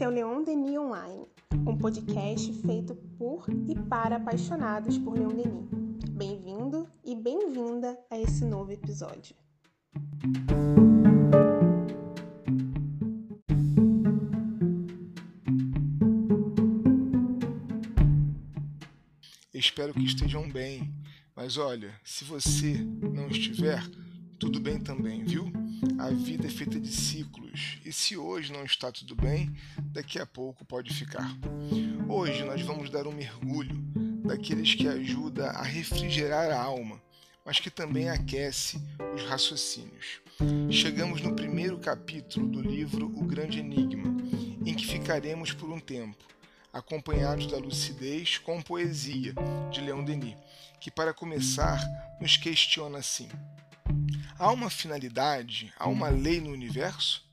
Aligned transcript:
Esse 0.00 0.06
é 0.06 0.08
o 0.08 0.12
Leon 0.12 0.42
Denis 0.42 0.78
Online, 0.78 1.26
um 1.66 1.76
podcast 1.76 2.50
feito 2.62 2.94
por 3.18 3.44
e 3.68 3.74
para 3.74 4.16
apaixonados 4.16 4.96
por 4.96 5.12
Leon 5.12 5.28
Denis. 5.28 5.68
Bem-vindo 6.12 6.88
e 7.04 7.14
bem-vinda 7.14 7.98
a 8.10 8.18
esse 8.18 8.42
novo 8.46 8.72
episódio. 8.72 9.36
Espero 19.52 19.92
que 19.92 20.06
estejam 20.06 20.48
bem, 20.48 20.90
mas 21.36 21.58
olha, 21.58 21.92
se 22.02 22.24
você 22.24 22.72
não 23.02 23.28
estiver, 23.28 23.86
tudo 24.38 24.58
bem 24.58 24.80
também, 24.80 25.22
viu? 25.24 25.59
A 25.98 26.10
vida 26.10 26.46
é 26.46 26.50
feita 26.50 26.78
de 26.78 26.92
ciclos, 26.92 27.78
e 27.84 27.92
se 27.92 28.16
hoje 28.16 28.52
não 28.52 28.64
está 28.64 28.92
tudo 28.92 29.14
bem, 29.14 29.54
daqui 29.78 30.18
a 30.18 30.26
pouco 30.26 30.64
pode 30.64 30.92
ficar. 30.92 31.34
Hoje 32.08 32.44
nós 32.44 32.60
vamos 32.62 32.90
dar 32.90 33.06
um 33.06 33.12
mergulho 33.12 33.74
daqueles 34.24 34.74
que 34.74 34.86
ajuda 34.86 35.50
a 35.50 35.62
refrigerar 35.62 36.50
a 36.50 36.60
alma, 36.60 37.00
mas 37.44 37.60
que 37.60 37.70
também 37.70 38.10
aquece 38.10 38.80
os 39.14 39.22
raciocínios. 39.24 40.20
Chegamos 40.70 41.22
no 41.22 41.34
primeiro 41.34 41.78
capítulo 41.78 42.46
do 42.46 42.60
livro 42.60 43.06
O 43.06 43.24
Grande 43.24 43.60
Enigma, 43.60 44.16
em 44.64 44.74
que 44.74 44.86
ficaremos 44.86 45.52
por 45.52 45.70
um 45.70 45.80
tempo, 45.80 46.24
acompanhados 46.72 47.46
da 47.46 47.56
lucidez 47.56 48.38
com 48.38 48.60
poesia 48.60 49.34
de 49.70 49.80
Leon 49.80 50.04
Denis, 50.04 50.36
que 50.78 50.90
para 50.90 51.14
começar 51.14 51.80
nos 52.20 52.36
questiona 52.36 52.98
assim: 52.98 53.28
Há 54.38 54.50
uma 54.50 54.70
finalidade, 54.70 55.72
há 55.78 55.88
uma 55.88 56.08
lei 56.08 56.40
no 56.40 56.50
universo? 56.50 57.28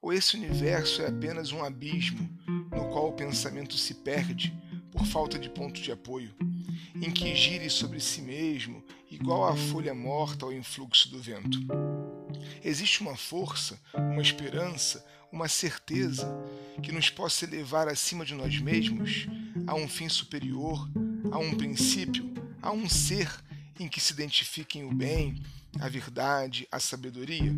Ou 0.00 0.12
esse 0.12 0.36
universo 0.36 1.02
é 1.02 1.08
apenas 1.08 1.50
um 1.50 1.64
abismo 1.64 2.28
no 2.70 2.90
qual 2.90 3.08
o 3.08 3.12
pensamento 3.12 3.76
se 3.76 3.94
perde 3.94 4.56
por 4.92 5.04
falta 5.06 5.38
de 5.38 5.50
ponto 5.50 5.80
de 5.80 5.90
apoio, 5.90 6.34
em 6.94 7.10
que 7.10 7.34
gire 7.34 7.68
sobre 7.68 7.98
si 7.98 8.22
mesmo, 8.22 8.84
igual 9.10 9.48
a 9.48 9.56
folha 9.56 9.94
morta 9.94 10.44
ao 10.44 10.52
influxo 10.52 11.10
do 11.10 11.20
vento? 11.20 11.58
Existe 12.62 13.00
uma 13.00 13.16
força, 13.16 13.80
uma 13.94 14.22
esperança, 14.22 15.04
uma 15.32 15.48
certeza 15.48 16.32
que 16.80 16.92
nos 16.92 17.10
possa 17.10 17.46
levar 17.46 17.88
acima 17.88 18.24
de 18.24 18.34
nós 18.34 18.58
mesmos 18.60 19.26
a 19.66 19.74
um 19.74 19.88
fim 19.88 20.08
superior, 20.08 20.88
a 21.32 21.38
um 21.38 21.56
princípio, 21.56 22.32
a 22.62 22.70
um 22.70 22.88
ser 22.88 23.28
em 23.78 23.88
que 23.88 24.00
se 24.00 24.12
identifiquem 24.12 24.84
o 24.84 24.94
bem, 24.94 25.42
a 25.80 25.88
verdade, 25.88 26.66
a 26.70 26.78
sabedoria? 26.78 27.52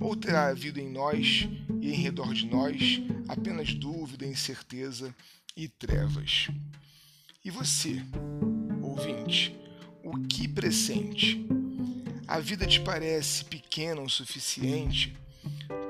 Ou 0.00 0.16
terá 0.16 0.48
havido 0.48 0.80
em 0.80 0.88
nós 0.90 1.48
e 1.80 1.90
em 1.90 1.96
redor 1.96 2.32
de 2.32 2.46
nós 2.46 3.00
apenas 3.28 3.74
dúvida, 3.74 4.26
incerteza 4.26 5.14
e 5.56 5.68
trevas? 5.68 6.48
E 7.44 7.50
você, 7.50 8.02
ouvinte, 8.82 9.56
o 10.04 10.18
que 10.26 10.46
pressente? 10.46 11.46
A 12.26 12.38
vida 12.38 12.66
te 12.66 12.80
parece 12.80 13.44
pequena 13.44 14.00
o 14.00 14.08
suficiente 14.08 15.16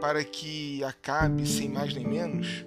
para 0.01 0.25
que 0.25 0.83
acabe 0.85 1.47
sem 1.47 1.69
mais 1.69 1.95
nem 1.95 2.07
menos? 2.07 2.65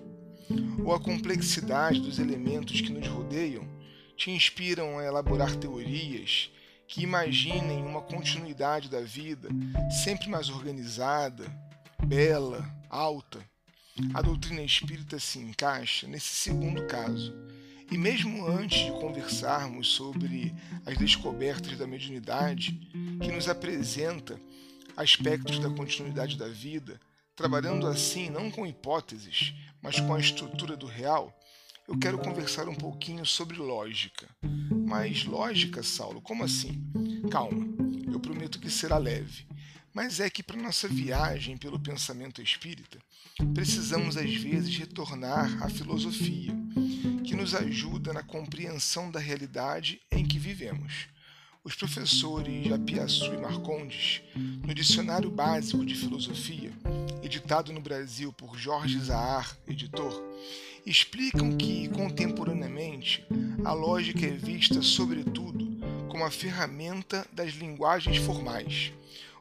Ou 0.85 0.93
a 0.93 0.99
complexidade 0.99 1.99
dos 1.99 2.19
elementos 2.19 2.81
que 2.81 2.91
nos 2.91 3.07
rodeiam 3.07 3.67
te 4.15 4.29
inspiram 4.29 4.99
a 4.99 5.03
elaborar 5.03 5.55
teorias 5.55 6.51
que 6.87 7.01
imaginem 7.01 7.83
uma 7.83 8.01
continuidade 8.01 8.89
da 8.89 9.01
vida 9.01 9.49
sempre 10.03 10.29
mais 10.29 10.49
organizada, 10.49 11.51
bela, 12.05 12.63
alta. 12.89 13.39
A 14.13 14.21
doutrina 14.21 14.61
espírita 14.61 15.19
se 15.19 15.39
encaixa 15.39 16.07
nesse 16.07 16.33
segundo 16.35 16.85
caso. 16.87 17.33
E 17.91 17.97
mesmo 17.97 18.47
antes 18.47 18.85
de 18.85 18.91
conversarmos 18.91 19.89
sobre 19.89 20.53
as 20.85 20.97
descobertas 20.97 21.77
da 21.77 21.85
mediunidade, 21.85 22.71
que 23.21 23.31
nos 23.31 23.47
apresenta 23.47 24.39
aspectos 24.97 25.59
da 25.59 25.69
continuidade 25.69 26.37
da 26.37 26.47
vida, 26.47 26.99
trabalhando 27.35 27.87
assim 27.87 28.29
não 28.29 28.49
com 28.49 28.65
hipóteses, 28.65 29.53
mas 29.81 29.99
com 29.99 30.13
a 30.13 30.19
estrutura 30.19 30.75
do 30.75 30.85
real, 30.85 31.37
eu 31.87 31.97
quero 31.97 32.17
conversar 32.17 32.67
um 32.69 32.75
pouquinho 32.75 33.25
sobre 33.25 33.57
lógica. 33.57 34.27
Mas 34.85 35.25
lógica, 35.25 35.83
Saulo, 35.83 36.21
como 36.21 36.43
assim? 36.43 36.81
Calma, 37.29 37.65
eu 38.11 38.19
prometo 38.19 38.59
que 38.59 38.69
será 38.69 38.97
leve. 38.97 39.45
Mas 39.93 40.19
é 40.19 40.29
que 40.29 40.41
para 40.41 40.59
nossa 40.59 40.87
viagem 40.87 41.57
pelo 41.57 41.79
pensamento 41.79 42.41
espírita, 42.41 42.97
precisamos 43.53 44.17
às 44.17 44.33
vezes 44.33 44.75
retornar 44.75 45.61
à 45.61 45.69
filosofia, 45.69 46.51
que 47.23 47.35
nos 47.35 47.53
ajuda 47.53 48.11
na 48.11 48.23
compreensão 48.23 49.11
da 49.11 49.19
realidade 49.19 50.01
em 50.11 50.25
que 50.25 50.39
vivemos. 50.39 51.07
Os 51.63 51.75
professores 51.75 52.71
Apiaçu 52.71 53.33
e 53.33 53.37
Marcondes, 53.37 54.21
no 54.35 54.73
Dicionário 54.73 55.29
Básico 55.29 55.85
de 55.85 55.95
Filosofia, 55.95 56.73
editado 57.21 57.71
no 57.71 57.79
Brasil 57.79 58.33
por 58.33 58.57
Jorge 58.57 58.99
Zahar, 58.99 59.57
editor, 59.67 60.21
explicam 60.85 61.55
que, 61.55 61.87
contemporaneamente, 61.89 63.25
a 63.63 63.73
lógica 63.73 64.25
é 64.25 64.31
vista, 64.31 64.81
sobretudo, 64.81 65.77
como 66.09 66.23
a 66.25 66.31
ferramenta 66.31 67.25
das 67.31 67.53
linguagens 67.53 68.17
formais, 68.17 68.91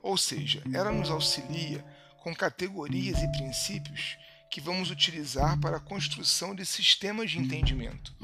ou 0.03 0.17
seja, 0.17 0.63
ela 0.73 0.93
nos 0.93 1.11
auxilia 1.11 1.85
com 2.19 2.35
categorias 2.35 3.23
e 3.23 3.33
princípios 3.33 4.17
que 4.51 4.61
vamos 4.61 4.91
utilizar 4.91 5.59
para 5.61 5.79
a 5.79 5.81
construção 5.81 6.55
de 6.55 6.65
sistemas 6.65 7.31
de 7.31 7.39
entendimento. 7.39 8.15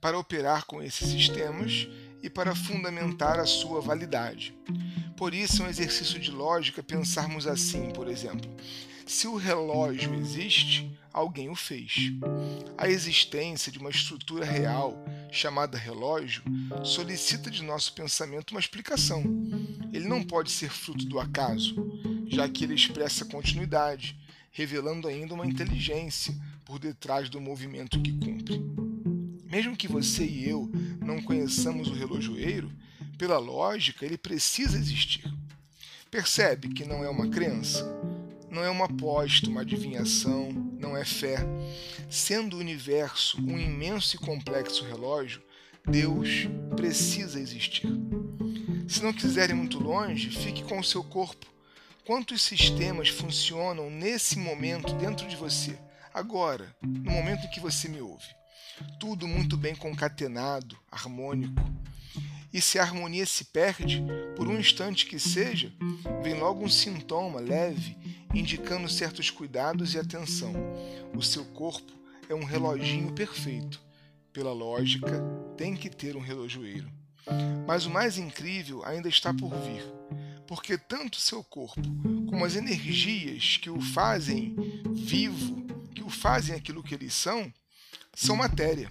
Para 0.00 0.18
operar 0.18 0.64
com 0.64 0.82
esses 0.82 1.08
sistemas, 1.08 1.88
e 2.26 2.30
para 2.30 2.56
fundamentar 2.56 3.38
a 3.38 3.46
sua 3.46 3.80
validade. 3.80 4.52
Por 5.16 5.32
isso, 5.32 5.62
é 5.62 5.66
um 5.66 5.68
exercício 5.68 6.18
de 6.18 6.30
lógica 6.30 6.82
pensarmos 6.82 7.46
assim, 7.46 7.90
por 7.90 8.08
exemplo: 8.08 8.50
se 9.06 9.28
o 9.28 9.36
relógio 9.36 10.12
existe, 10.14 10.90
alguém 11.12 11.48
o 11.48 11.54
fez. 11.54 12.12
A 12.76 12.88
existência 12.88 13.70
de 13.70 13.78
uma 13.78 13.88
estrutura 13.88 14.44
real, 14.44 15.02
chamada 15.30 15.78
relógio, 15.78 16.42
solicita 16.84 17.50
de 17.50 17.62
nosso 17.62 17.92
pensamento 17.94 18.50
uma 18.50 18.60
explicação. 18.60 19.22
Ele 19.92 20.08
não 20.08 20.22
pode 20.22 20.50
ser 20.50 20.70
fruto 20.70 21.06
do 21.06 21.20
acaso, 21.20 21.74
já 22.26 22.48
que 22.48 22.64
ele 22.64 22.74
expressa 22.74 23.24
continuidade, 23.24 24.18
revelando 24.50 25.06
ainda 25.06 25.34
uma 25.34 25.46
inteligência 25.46 26.34
por 26.64 26.80
detrás 26.80 27.30
do 27.30 27.40
movimento 27.40 28.02
que 28.02 28.12
cumpre. 28.12 28.60
Mesmo 29.44 29.76
que 29.76 29.86
você 29.86 30.26
e 30.26 30.48
eu 30.48 30.68
não 31.00 31.22
conheçamos 31.22 31.88
o 31.88 31.94
relojoeiro, 31.94 32.72
pela 33.16 33.38
lógica, 33.38 34.04
ele 34.04 34.18
precisa 34.18 34.76
existir. 34.76 35.24
Percebe 36.10 36.68
que 36.68 36.84
não 36.84 37.04
é 37.04 37.08
uma 37.08 37.28
crença, 37.28 37.95
não 38.56 38.64
é 38.64 38.70
uma 38.70 38.86
aposta, 38.86 39.50
uma 39.50 39.60
adivinhação, 39.60 40.50
não 40.80 40.96
é 40.96 41.04
fé. 41.04 41.36
Sendo 42.08 42.56
o 42.56 42.60
universo 42.60 43.38
um 43.40 43.58
imenso 43.58 44.16
e 44.16 44.18
complexo 44.18 44.84
relógio, 44.84 45.42
Deus 45.86 46.48
precisa 46.74 47.38
existir. 47.38 47.86
Se 48.88 49.02
não 49.02 49.12
quiser 49.12 49.50
ir 49.50 49.54
muito 49.54 49.78
longe, 49.78 50.30
fique 50.30 50.64
com 50.64 50.78
o 50.78 50.84
seu 50.84 51.04
corpo. 51.04 51.46
Quantos 52.06 52.40
sistemas 52.40 53.08
funcionam 53.08 53.90
nesse 53.90 54.38
momento 54.38 54.94
dentro 54.94 55.28
de 55.28 55.36
você, 55.36 55.78
agora, 56.14 56.74
no 56.82 57.12
momento 57.12 57.46
em 57.46 57.50
que 57.50 57.60
você 57.60 57.88
me 57.88 58.00
ouve? 58.00 58.26
tudo 58.98 59.26
muito 59.26 59.56
bem 59.56 59.74
concatenado, 59.74 60.76
harmônico. 60.90 61.62
E 62.52 62.60
se 62.60 62.78
a 62.78 62.82
harmonia 62.82 63.26
se 63.26 63.44
perde, 63.46 64.02
por 64.34 64.48
um 64.48 64.58
instante 64.58 65.06
que 65.06 65.18
seja, 65.18 65.72
vem 66.22 66.34
logo 66.34 66.64
um 66.64 66.68
sintoma 66.68 67.40
leve, 67.40 67.96
indicando 68.38 68.88
certos 68.88 69.30
cuidados 69.30 69.94
e 69.94 69.98
atenção. 69.98 70.52
O 71.14 71.22
seu 71.22 71.44
corpo 71.46 71.92
é 72.28 72.34
um 72.34 72.44
reloginho 72.44 73.12
perfeito. 73.12 73.80
Pela 74.32 74.52
lógica, 74.52 75.22
tem 75.56 75.74
que 75.74 75.88
ter 75.88 76.16
um 76.16 76.20
relojoeiro. 76.20 76.90
Mas 77.66 77.86
o 77.86 77.90
mais 77.90 78.18
incrível 78.18 78.84
ainda 78.84 79.08
está 79.08 79.32
por 79.32 79.50
vir, 79.60 79.82
porque 80.46 80.76
tanto 80.76 81.18
seu 81.18 81.42
corpo 81.42 81.82
como 82.28 82.44
as 82.44 82.54
energias 82.54 83.56
que 83.56 83.70
o 83.70 83.80
fazem 83.80 84.54
vivo, 84.92 85.66
que 85.94 86.02
o 86.02 86.10
fazem 86.10 86.54
aquilo 86.54 86.82
que 86.82 86.94
eles 86.94 87.14
são, 87.14 87.52
são 88.14 88.36
matéria. 88.36 88.90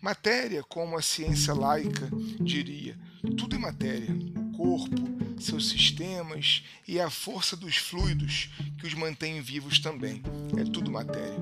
Matéria, 0.00 0.62
como 0.64 0.96
a 0.96 1.02
ciência 1.02 1.54
laica 1.54 2.10
diria, 2.40 2.98
tudo 3.36 3.56
é 3.56 3.58
matéria. 3.58 4.39
Corpo, 4.60 5.40
seus 5.40 5.70
sistemas 5.70 6.62
e 6.86 7.00
a 7.00 7.08
força 7.08 7.56
dos 7.56 7.76
fluidos 7.76 8.50
que 8.78 8.86
os 8.86 8.92
mantém 8.92 9.40
vivos 9.40 9.78
também. 9.78 10.22
É 10.58 10.64
tudo 10.70 10.90
matéria. 10.90 11.40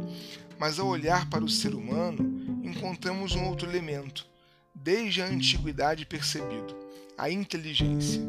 Mas 0.57 0.79
ao 0.79 0.87
olhar 0.87 1.29
para 1.29 1.45
o 1.45 1.49
ser 1.49 1.75
humano, 1.75 2.63
encontramos 2.65 3.35
um 3.35 3.49
outro 3.49 3.69
elemento, 3.69 4.25
desde 4.73 5.21
a 5.21 5.27
antiguidade 5.27 6.07
percebido: 6.07 6.77
a 7.19 7.29
inteligência. 7.29 8.23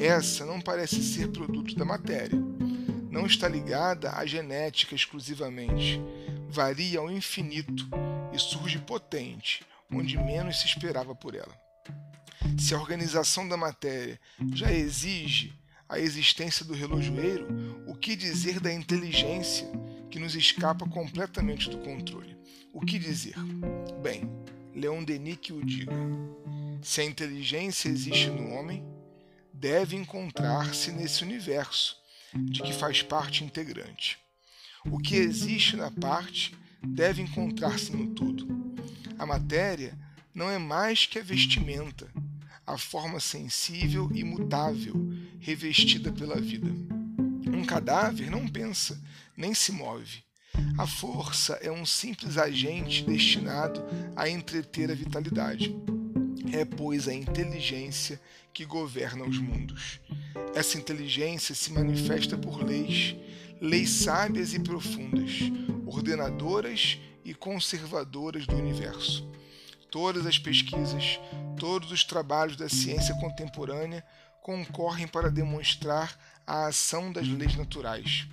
Essa 0.00 0.44
não 0.44 0.60
parece 0.60 1.00
ser 1.00 1.28
produto 1.28 1.76
da 1.76 1.84
matéria. 1.84 2.42
Não 3.08 3.26
está 3.26 3.46
ligada 3.46 4.16
à 4.16 4.26
genética 4.26 4.96
exclusivamente 4.96 6.00
varia 6.48 6.98
ao 6.98 7.08
infinito 7.08 7.88
e 8.32 8.38
surge 8.40 8.80
potente, 8.80 9.64
onde 9.92 10.18
menos 10.18 10.60
se 10.60 10.66
esperava 10.66 11.14
por 11.14 11.36
ela. 11.36 11.64
Se 12.58 12.74
a 12.74 12.78
organização 12.78 13.48
da 13.48 13.56
matéria 13.56 14.18
já 14.52 14.72
exige 14.72 15.52
a 15.88 15.98
existência 15.98 16.64
do 16.64 16.74
relojoeiro, 16.74 17.84
o 17.86 17.94
que 17.94 18.16
dizer 18.16 18.60
da 18.60 18.72
inteligência 18.72 19.66
que 20.10 20.18
nos 20.18 20.34
escapa 20.34 20.88
completamente 20.88 21.68
do 21.68 21.78
controle? 21.78 22.36
O 22.72 22.80
que 22.80 22.98
dizer? 22.98 23.34
Bem, 24.02 24.30
Leon 24.74 25.04
Denis 25.04 25.38
que 25.40 25.52
o 25.52 25.64
diga. 25.64 25.92
Se 26.82 27.00
a 27.00 27.04
inteligência 27.04 27.88
existe 27.88 28.28
no 28.28 28.50
homem, 28.50 28.84
deve 29.52 29.96
encontrar-se 29.96 30.92
nesse 30.92 31.22
universo 31.22 31.96
de 32.34 32.62
que 32.62 32.72
faz 32.72 33.02
parte 33.02 33.44
integrante. 33.44 34.18
O 34.90 34.98
que 34.98 35.16
existe 35.16 35.76
na 35.76 35.90
parte 35.90 36.54
deve 36.82 37.22
encontrar-se 37.22 37.92
no 37.92 38.08
todo. 38.14 38.46
A 39.18 39.24
matéria 39.24 39.96
não 40.34 40.50
é 40.50 40.58
mais 40.58 41.06
que 41.06 41.18
a 41.18 41.22
vestimenta, 41.22 42.12
a 42.66 42.78
forma 42.78 43.20
sensível 43.20 44.10
e 44.14 44.24
mutável 44.24 44.94
revestida 45.38 46.10
pela 46.10 46.40
vida. 46.40 46.68
Um 47.46 47.64
cadáver 47.64 48.30
não 48.30 48.48
pensa, 48.48 49.00
nem 49.36 49.54
se 49.54 49.72
move. 49.72 50.24
A 50.78 50.86
força 50.86 51.54
é 51.54 51.70
um 51.70 51.84
simples 51.84 52.38
agente 52.38 53.04
destinado 53.04 53.82
a 54.16 54.28
entreter 54.28 54.90
a 54.90 54.94
vitalidade. 54.94 55.74
É, 56.52 56.64
pois, 56.64 57.08
a 57.08 57.14
inteligência 57.14 58.20
que 58.52 58.64
governa 58.64 59.24
os 59.24 59.38
mundos. 59.38 60.00
Essa 60.54 60.78
inteligência 60.78 61.54
se 61.54 61.72
manifesta 61.72 62.38
por 62.38 62.62
leis, 62.62 63.16
leis 63.60 63.90
sábias 63.90 64.54
e 64.54 64.60
profundas, 64.60 65.32
ordenadoras 65.86 66.98
e 67.24 67.34
conservadoras 67.34 68.46
do 68.46 68.56
universo. 68.56 69.28
Todas 69.94 70.26
as 70.26 70.36
pesquisas, 70.40 71.20
todos 71.56 71.92
os 71.92 72.02
trabalhos 72.02 72.56
da 72.56 72.68
ciência 72.68 73.14
contemporânea 73.20 74.04
concorrem 74.42 75.06
para 75.06 75.30
demonstrar 75.30 76.18
a 76.44 76.66
ação 76.66 77.12
das 77.12 77.28
leis 77.28 77.54
naturais, 77.54 78.26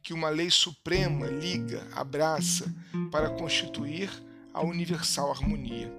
que 0.00 0.12
uma 0.12 0.28
lei 0.28 0.48
suprema 0.48 1.26
liga, 1.26 1.84
abraça, 1.90 2.72
para 3.10 3.30
constituir 3.30 4.08
a 4.54 4.64
universal 4.64 5.32
harmonia. 5.32 5.92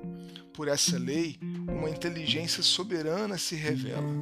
Por 0.53 0.69
essa 0.69 0.97
lei, 0.97 1.37
uma 1.67 1.89
inteligência 1.89 2.63
soberana 2.63 3.37
se 3.37 3.55
revela, 3.55 4.15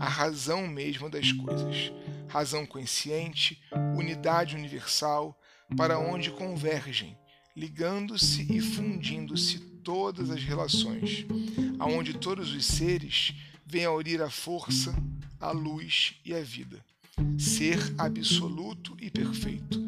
a 0.00 0.08
razão 0.08 0.66
mesma 0.66 1.08
das 1.08 1.30
coisas, 1.30 1.92
razão 2.26 2.66
consciente, 2.66 3.62
unidade 3.96 4.56
universal, 4.56 5.40
para 5.76 6.00
onde 6.00 6.32
convergem, 6.32 7.16
ligando-se 7.54 8.52
e 8.52 8.60
fundindo-se 8.60 9.69
todas 9.82 10.30
as 10.30 10.42
relações, 10.42 11.26
aonde 11.78 12.14
todos 12.14 12.52
os 12.54 12.64
seres 12.64 13.34
vêm 13.66 13.84
a 13.84 13.92
unir 13.92 14.20
a 14.22 14.30
força, 14.30 14.94
a 15.40 15.50
luz 15.50 16.14
e 16.24 16.34
a 16.34 16.42
vida. 16.42 16.84
Ser 17.38 17.78
absoluto 17.98 18.96
e 19.00 19.10
perfeito, 19.10 19.78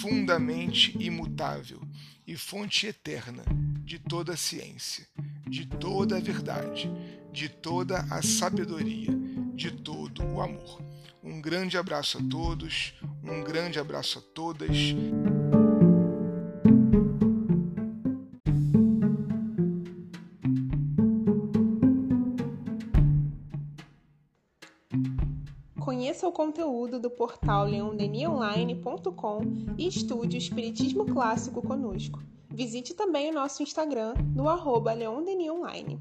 fundamente 0.00 0.96
imutável 0.98 1.80
e 2.26 2.36
fonte 2.36 2.86
eterna 2.86 3.44
de 3.84 3.98
toda 3.98 4.32
a 4.32 4.36
ciência, 4.36 5.06
de 5.48 5.64
toda 5.64 6.16
a 6.16 6.20
verdade, 6.20 6.90
de 7.32 7.48
toda 7.48 8.00
a 8.10 8.20
sabedoria, 8.22 9.10
de 9.54 9.70
todo 9.70 10.24
o 10.24 10.40
amor. 10.40 10.82
Um 11.22 11.40
grande 11.40 11.76
abraço 11.76 12.18
a 12.18 12.22
todos, 12.22 12.94
um 13.22 13.42
grande 13.42 13.78
abraço 13.78 14.18
a 14.18 14.22
todas. 14.22 14.76
Conteúdo 26.36 27.00
do 27.00 27.08
portal 27.08 27.64
leondenionline.com 27.64 29.40
e 29.78 29.88
estude 29.88 30.36
o 30.36 30.38
Espiritismo 30.38 31.06
Clássico 31.06 31.62
conosco. 31.62 32.22
Visite 32.50 32.92
também 32.92 33.30
o 33.30 33.32
nosso 33.32 33.62
Instagram 33.62 34.12
no 34.34 34.46
arroba 34.46 34.92
leondenionline. 34.92 35.98